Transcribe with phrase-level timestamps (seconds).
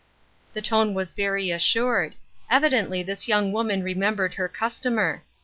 [0.53, 2.15] The tone was very assured;
[2.49, 5.21] evidently this young woman remembered her customer.